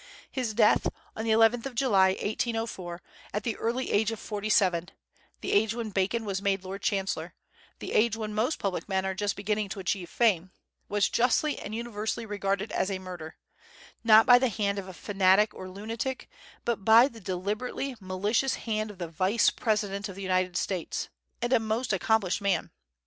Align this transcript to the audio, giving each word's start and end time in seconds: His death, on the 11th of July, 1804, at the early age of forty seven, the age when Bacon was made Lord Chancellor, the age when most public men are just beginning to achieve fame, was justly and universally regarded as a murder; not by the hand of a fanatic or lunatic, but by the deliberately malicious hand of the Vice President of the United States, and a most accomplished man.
His 0.31 0.55
death, 0.55 0.87
on 1.15 1.25
the 1.25 1.29
11th 1.29 1.67
of 1.67 1.75
July, 1.75 2.07
1804, 2.13 3.03
at 3.35 3.43
the 3.43 3.55
early 3.57 3.91
age 3.91 4.09
of 4.09 4.19
forty 4.19 4.49
seven, 4.49 4.89
the 5.41 5.51
age 5.51 5.75
when 5.75 5.91
Bacon 5.91 6.25
was 6.25 6.41
made 6.41 6.63
Lord 6.63 6.81
Chancellor, 6.81 7.35
the 7.77 7.93
age 7.93 8.15
when 8.17 8.33
most 8.33 8.57
public 8.57 8.89
men 8.89 9.05
are 9.05 9.13
just 9.13 9.35
beginning 9.35 9.69
to 9.69 9.79
achieve 9.79 10.09
fame, 10.09 10.49
was 10.89 11.07
justly 11.07 11.59
and 11.59 11.75
universally 11.75 12.25
regarded 12.25 12.71
as 12.71 12.89
a 12.89 12.97
murder; 12.97 13.35
not 14.03 14.25
by 14.25 14.39
the 14.39 14.49
hand 14.49 14.79
of 14.79 14.87
a 14.87 14.93
fanatic 14.95 15.53
or 15.53 15.69
lunatic, 15.69 16.27
but 16.65 16.83
by 16.83 17.07
the 17.07 17.21
deliberately 17.21 17.93
malicious 17.99 18.55
hand 18.55 18.89
of 18.89 18.97
the 18.97 19.07
Vice 19.07 19.51
President 19.51 20.09
of 20.09 20.15
the 20.15 20.23
United 20.23 20.57
States, 20.57 21.09
and 21.43 21.53
a 21.53 21.59
most 21.59 21.93
accomplished 21.93 22.41
man. 22.41 22.71